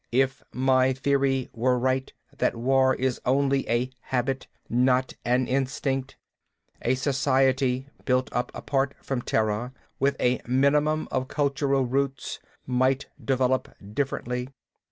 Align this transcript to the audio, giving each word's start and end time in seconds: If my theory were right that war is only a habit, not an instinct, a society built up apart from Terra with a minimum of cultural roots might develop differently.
If 0.11 0.41
my 0.51 0.93
theory 0.93 1.51
were 1.53 1.77
right 1.77 2.11
that 2.39 2.55
war 2.55 2.95
is 2.95 3.21
only 3.23 3.69
a 3.69 3.91
habit, 4.01 4.47
not 4.67 5.13
an 5.23 5.45
instinct, 5.45 6.17
a 6.81 6.95
society 6.95 7.87
built 8.03 8.27
up 8.33 8.51
apart 8.55 8.95
from 9.03 9.21
Terra 9.21 9.73
with 9.99 10.15
a 10.19 10.41
minimum 10.47 11.07
of 11.11 11.27
cultural 11.27 11.83
roots 11.85 12.39
might 12.65 13.09
develop 13.23 13.75
differently. 13.93 14.49